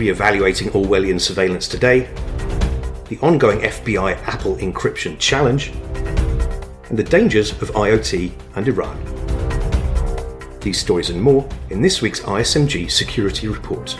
[0.00, 2.08] re-evaluating Orwellian surveillance today,
[3.10, 5.72] the ongoing FBI Apple encryption challenge,
[6.88, 8.98] and the dangers of IoT and Iran.
[10.60, 13.90] These stories and more in this week's ISMG Security Report.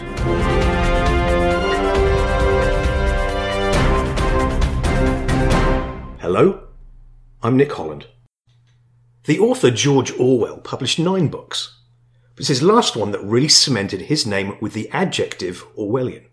[6.19, 6.63] Hello,
[7.43, 8.07] I'm Nick Holland.
[9.25, 11.80] The author George Orwell published nine books,
[12.41, 16.25] it's his last one that really cemented his name with the adjective Orwellian.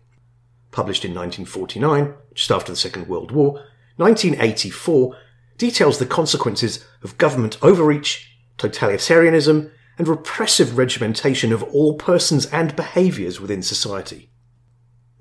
[0.70, 3.62] Published in 1949, just after the Second World War,
[3.96, 5.14] 1984
[5.58, 13.38] details the consequences of government overreach, totalitarianism, and repressive regimentation of all persons and behaviours
[13.38, 14.30] within society.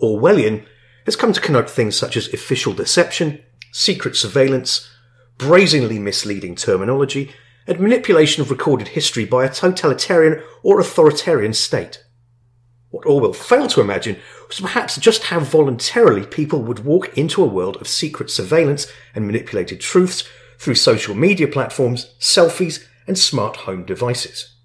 [0.01, 0.65] Orwellian
[1.03, 3.43] has come to connote things such as official deception,
[3.73, 4.89] secret surveillance,
[5.37, 7.33] brazenly misleading terminology,
[7.67, 12.03] and manipulation of recorded history by a totalitarian or authoritarian state.
[12.89, 17.47] What Orwell failed to imagine was perhaps just how voluntarily people would walk into a
[17.47, 20.23] world of secret surveillance and manipulated truths
[20.57, 24.55] through social media platforms, selfies, and smart home devices.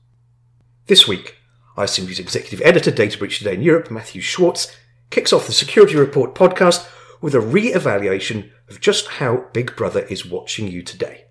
[0.86, 1.36] This week,
[1.76, 4.74] ISMG's executive editor, Data Breach Today in Europe, Matthew Schwartz,
[5.10, 6.88] kicks off the Security Report podcast
[7.20, 11.26] with a re-evaluation of just how Big Brother is watching you today.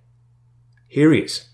[0.88, 1.50] Here he is.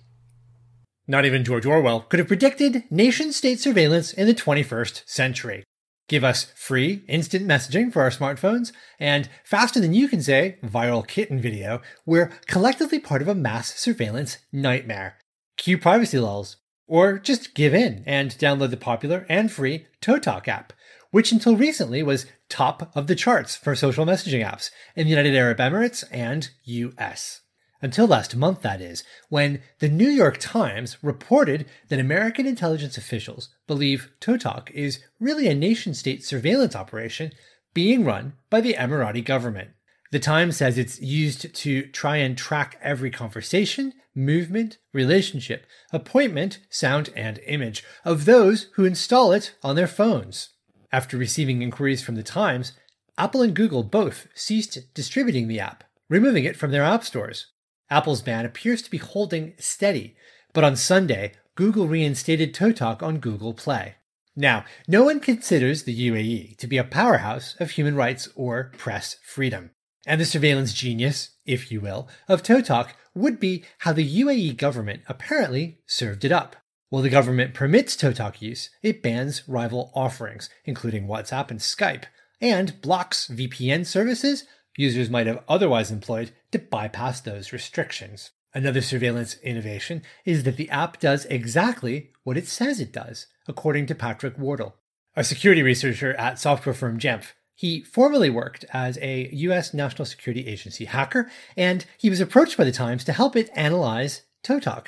[1.08, 5.64] Not even George Orwell could have predicted nation state surveillance in the 21st century.
[6.10, 11.08] Give us free instant messaging for our smartphones and faster than you can say viral
[11.08, 11.82] kitten video.
[12.06, 15.18] We're collectively part of a mass surveillance nightmare.
[15.58, 16.58] Cue privacy laws.
[16.88, 20.72] Or just give in and download the popular and free ToTok app,
[21.12, 25.36] which until recently was top of the charts for social messaging apps in the United
[25.36, 27.42] Arab Emirates and US.
[27.82, 33.50] Until last month, that is, when the New York Times reported that American intelligence officials
[33.68, 37.32] believe ToTok is really a nation state surveillance operation
[37.76, 39.70] being run by the Emirati government.
[40.12, 47.12] The Times says it's used to try and track every conversation, movement, relationship, appointment, sound,
[47.16, 50.50] and image of those who install it on their phones.
[50.92, 52.72] After receiving inquiries from the Times,
[53.20, 57.48] Apple and Google both ceased distributing the app, removing it from their app stores.
[57.90, 60.16] Apple's ban appears to be holding steady,
[60.54, 63.96] but on Sunday, Google reinstated ToTok on Google Play.
[64.36, 69.18] Now, no one considers the UAE to be a powerhouse of human rights or press
[69.24, 69.72] freedom.
[70.06, 75.02] And the surveillance genius, if you will, of ToTok would be how the UAE government
[75.08, 76.56] apparently served it up.
[76.90, 82.06] While the government permits ToTok use, it bans rival offerings, including WhatsApp and Skype,
[82.40, 84.46] and blocks VPN services
[84.78, 88.32] users might have otherwise employed to bypass those restrictions.
[88.54, 93.86] Another surveillance innovation is that the app does exactly what it says it does, according
[93.88, 94.76] to Patrick Wardle,
[95.16, 97.34] a security researcher at software firm Jamf.
[97.54, 102.64] He formerly worked as a US National Security Agency hacker, and he was approached by
[102.64, 104.88] the Times to help it analyze ToTok.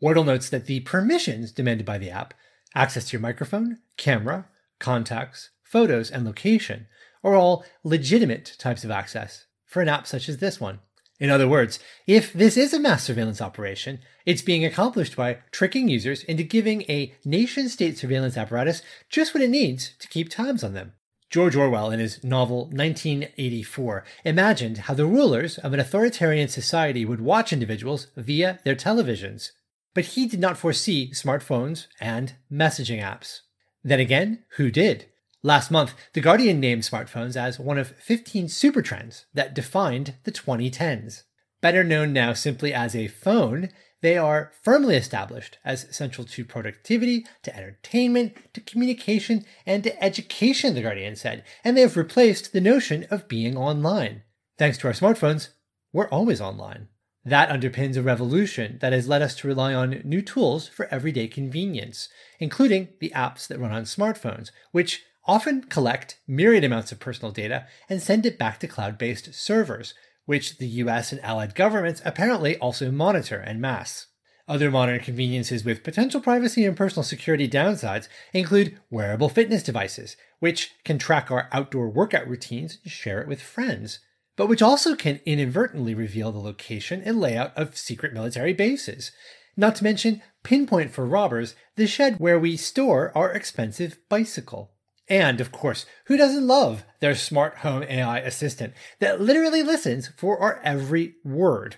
[0.00, 2.34] Wardle notes that the permissions demanded by the app,
[2.74, 4.48] access to your microphone, camera,
[4.78, 6.86] contacts, photos, and location,
[7.22, 10.80] are all legitimate types of access for an app such as this one.
[11.20, 15.86] In other words, if this is a mass surveillance operation, it's being accomplished by tricking
[15.86, 18.80] users into giving a nation state surveillance apparatus
[19.10, 20.94] just what it needs to keep tabs on them.
[21.28, 27.20] George Orwell, in his novel 1984, imagined how the rulers of an authoritarian society would
[27.20, 29.50] watch individuals via their televisions.
[29.94, 33.40] But he did not foresee smartphones and messaging apps.
[33.84, 35.09] Then again, who did?
[35.42, 40.32] Last month, The Guardian named smartphones as one of 15 super trends that defined the
[40.32, 41.22] 2010s.
[41.62, 43.70] Better known now simply as a phone,
[44.02, 50.74] they are firmly established as central to productivity, to entertainment, to communication, and to education,
[50.74, 54.22] The Guardian said, and they have replaced the notion of being online.
[54.58, 55.48] Thanks to our smartphones,
[55.90, 56.88] we're always online.
[57.24, 61.28] That underpins a revolution that has led us to rely on new tools for everyday
[61.28, 62.08] convenience,
[62.38, 67.64] including the apps that run on smartphones, which often collect myriad amounts of personal data
[67.88, 69.94] and send it back to cloud based servers,
[70.24, 74.08] which the US and allied governments apparently also monitor en masse.
[74.48, 80.72] Other modern conveniences with potential privacy and personal security downsides include wearable fitness devices, which
[80.82, 84.00] can track our outdoor workout routines and share it with friends,
[84.34, 89.12] but which also can inadvertently reveal the location and layout of secret military bases.
[89.56, 94.72] Not to mention, pinpoint for robbers the shed where we store our expensive bicycle.
[95.10, 100.38] And of course, who doesn't love their smart home AI assistant that literally listens for
[100.38, 101.76] our every word?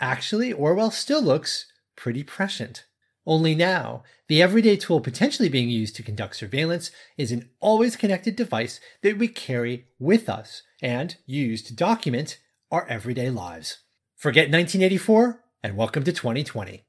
[0.00, 2.86] Actually, Orwell still looks pretty prescient.
[3.26, 8.34] Only now, the everyday tool potentially being used to conduct surveillance is an always connected
[8.34, 12.38] device that we carry with us and use to document
[12.70, 13.78] our everyday lives.
[14.16, 16.84] Forget 1984 and welcome to 2020.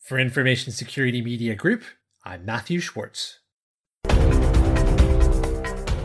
[0.00, 1.84] For Information Security Media Group,
[2.24, 3.38] I'm Matthew Schwartz.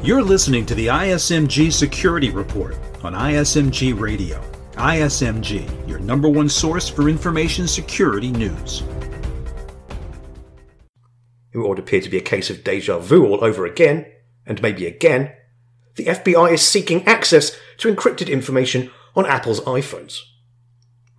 [0.07, 4.41] You're listening to the ISMG Security Report on ISMG Radio.
[4.75, 8.83] ISMG, your number one source for information security news.
[11.51, 14.05] It would appear to be a case of deja vu all over again,
[14.45, 15.33] and maybe again.
[15.97, 20.21] The FBI is seeking access to encrypted information on Apple's iPhones.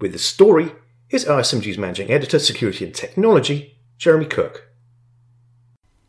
[0.00, 0.72] With the story,
[1.10, 4.67] is ISMG's managing editor, security and technology, Jeremy Kirk.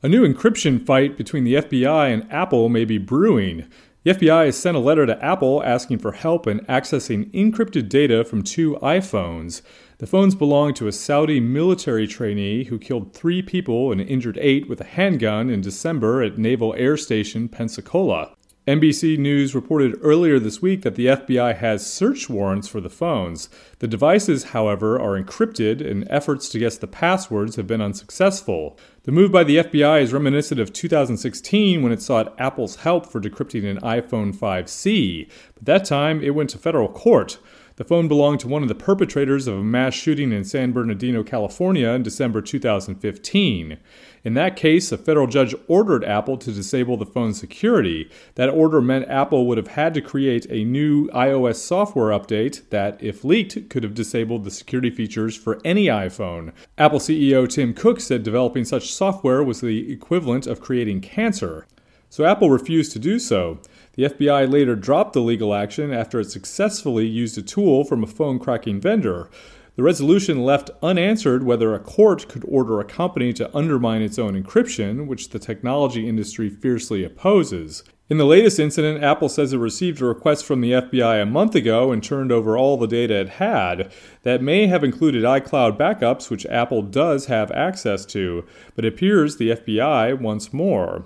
[0.02, 3.66] A new encryption fight between the FBI and Apple may be brewing.
[4.04, 8.24] The FBI has sent a letter to Apple asking for help in accessing encrypted data
[8.24, 9.62] from two iPhones.
[9.98, 14.70] The phones belong to a Saudi military trainee who killed three people and injured eight
[14.70, 18.38] with a handgun in December at Naval Air Station Pensacola.
[18.70, 23.50] NBC News reported earlier this week that the FBI has search warrants for the phones.
[23.80, 28.78] The devices, however, are encrypted, and efforts to guess the passwords have been unsuccessful.
[29.06, 33.20] The move by the FBI is reminiscent of 2016 when it sought Apple's help for
[33.20, 37.40] decrypting an iPhone 5C, but that time it went to federal court.
[37.80, 41.24] The phone belonged to one of the perpetrators of a mass shooting in San Bernardino,
[41.24, 43.78] California in December 2015.
[44.26, 48.12] In that case, a federal judge ordered Apple to disable the phone's security.
[48.36, 53.02] That order meant Apple would have had to create a new iOS software update that,
[53.02, 56.52] if leaked, could have disabled the security features for any iPhone.
[56.78, 61.66] Apple CEO Tim Cook said developing such software was the equivalent of creating cancer.
[62.10, 63.60] So Apple refused to do so.
[64.00, 68.08] The FBI later dropped the legal action after it successfully used a tool from a
[68.08, 69.30] phone cracking vendor.
[69.76, 74.42] The resolution left unanswered whether a court could order a company to undermine its own
[74.42, 77.84] encryption, which the technology industry fiercely opposes.
[78.10, 81.54] In the latest incident, Apple says it received a request from the FBI a month
[81.54, 83.92] ago and turned over all the data it had.
[84.24, 88.46] That may have included iCloud backups, which Apple does have access to,
[88.78, 91.04] but it appears the FBI wants more.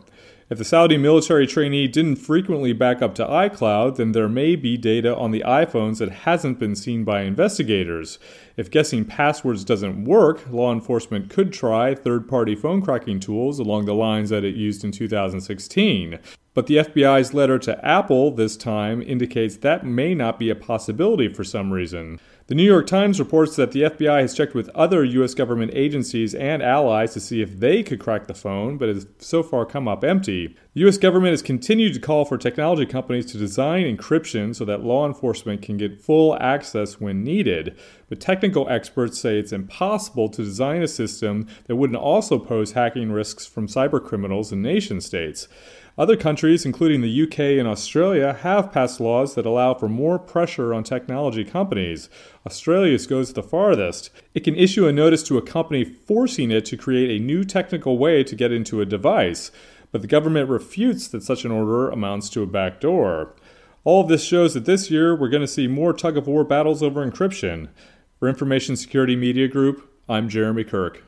[0.49, 4.77] If the Saudi military trainee didn't frequently back up to iCloud, then there may be
[4.77, 8.19] data on the iPhones that hasn't been seen by investigators.
[8.57, 13.85] If guessing passwords doesn't work, law enforcement could try third party phone cracking tools along
[13.85, 16.19] the lines that it used in 2016.
[16.53, 21.33] But the FBI's letter to Apple this time indicates that may not be a possibility
[21.33, 22.19] for some reason.
[22.47, 25.33] The New York Times reports that the FBI has checked with other U.S.
[25.33, 29.43] government agencies and allies to see if they could crack the phone, but has so
[29.43, 30.47] far come up empty.
[30.73, 30.97] The U.S.
[30.97, 35.61] government has continued to call for technology companies to design encryption so that law enforcement
[35.61, 37.79] can get full access when needed.
[38.09, 43.13] But technical experts say it's impossible to design a system that wouldn't also pose hacking
[43.13, 45.47] risks from cybercriminals and nation states.
[45.95, 50.73] Other countries, including the UK and Australia, have passed laws that allow for more pressure
[50.73, 52.09] on technology companies.
[52.45, 54.09] Australia's goes the farthest.
[54.33, 57.97] It can issue a notice to a company forcing it to create a new technical
[57.97, 59.51] way to get into a device,
[59.91, 63.33] but the government refutes that such an order amounts to a backdoor.
[63.83, 66.43] All of this shows that this year we're going to see more tug of war
[66.43, 67.69] battles over encryption.
[68.19, 71.03] For Information Security Media Group, I'm Jeremy Kirk.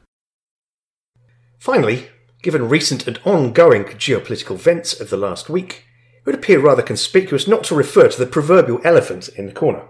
[1.60, 2.10] Finally,
[2.46, 5.86] Given recent and ongoing geopolitical events of the last week,
[6.20, 9.82] it would appear rather conspicuous not to refer to the proverbial elephant in the corner.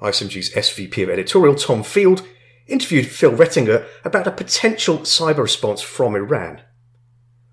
[0.00, 2.26] ISMG's SVP of editorial, Tom Field,
[2.66, 6.60] interviewed Phil Reitinger about a potential cyber response from Iran.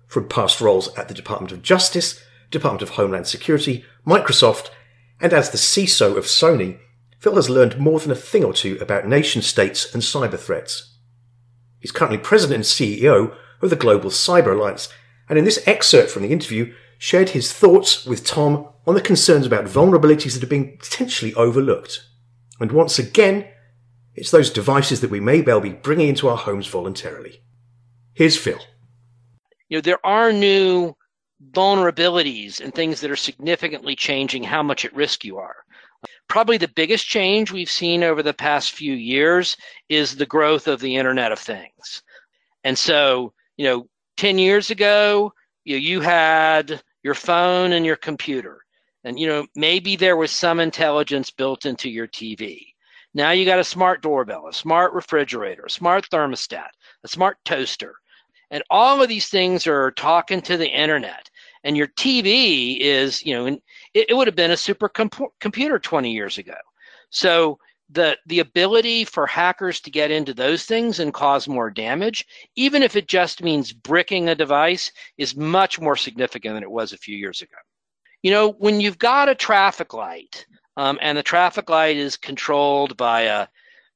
[0.06, 4.70] From past roles at the Department of Justice, Department of Homeland Security, Microsoft,
[5.20, 6.78] and as the CISO of Sony,
[7.18, 10.98] Phil has learned more than a thing or two about nation states and cyber threats.
[11.80, 14.88] He's currently president and CEO of the Global Cyber Alliance,
[15.28, 19.46] and in this excerpt from the interview, shared his thoughts with Tom on the concerns
[19.46, 22.06] about vulnerabilities that are being potentially overlooked.
[22.60, 23.46] And once again,
[24.14, 27.42] it's those devices that we may well be bringing into our homes voluntarily.
[28.14, 28.60] Here's Phil.
[29.68, 30.94] You know, there are new
[31.50, 35.56] vulnerabilities and things that are significantly changing how much at risk you are.
[36.28, 39.56] Probably the biggest change we've seen over the past few years
[39.88, 42.02] is the growth of the Internet of Things.
[42.62, 45.32] And so you know, 10 years ago,
[45.64, 48.63] you, you had your phone and your computer.
[49.04, 52.74] And, you know, maybe there was some intelligence built into your TV.
[53.12, 56.70] Now you got a smart doorbell, a smart refrigerator, a smart thermostat,
[57.04, 57.94] a smart toaster.
[58.50, 61.30] And all of these things are talking to the internet.
[61.64, 66.12] And your TV is, you know, it, it would have been a super computer 20
[66.12, 66.56] years ago.
[67.10, 67.58] So
[67.90, 72.82] the the ability for hackers to get into those things and cause more damage, even
[72.82, 76.98] if it just means bricking a device, is much more significant than it was a
[76.98, 77.56] few years ago.
[78.24, 80.46] You know, when you've got a traffic light
[80.78, 83.48] um, and the traffic light is controlled by a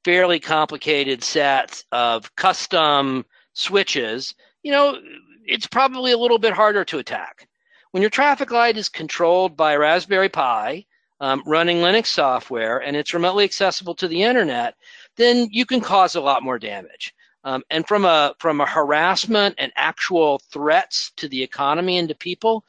[0.05, 4.99] fairly complicated set of custom switches, you know,
[5.47, 7.47] it's probably a little bit harder to attack.
[7.89, 10.85] When your traffic light is controlled by a Raspberry Pi,
[11.19, 14.75] um, running Linux software, and it's remotely accessible to the internet,
[15.15, 17.15] then you can cause a lot more damage.
[17.45, 22.15] Um, and from a from a harassment and actual threats to the economy and to
[22.15, 22.63] people,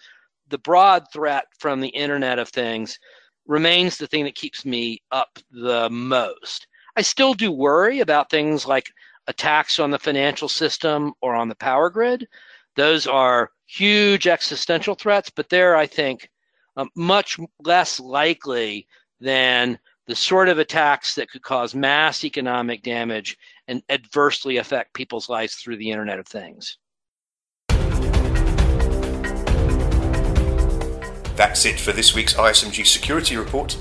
[0.51, 2.99] the broad threat from the Internet of Things
[3.47, 6.67] remains the thing that keeps me up the most.
[6.97, 8.91] I still do worry about things like
[9.27, 12.27] attacks on the financial system or on the power grid.
[12.77, 16.29] Those are huge existential threats, but they're, I think,
[16.77, 18.87] um, much less likely
[19.21, 23.39] than the sort of attacks that could cause mass economic damage
[23.69, 26.79] and adversely affect people's lives through the Internet of Things.
[31.41, 33.73] That's it for this week's ISMG Security Report.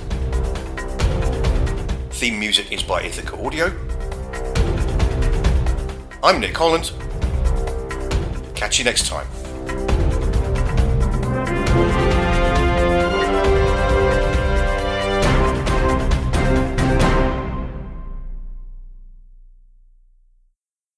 [2.11, 3.65] Theme music is by Ithaca Audio.
[6.23, 6.93] I'm Nick Holland.
[8.55, 9.27] Catch you next time.